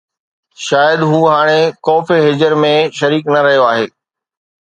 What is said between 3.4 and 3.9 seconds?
رهيو آهي